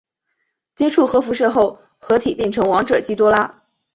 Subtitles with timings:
[0.73, 3.61] 接触核辐射后合体变成王者基多拉。